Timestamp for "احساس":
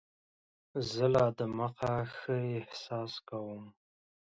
2.59-3.13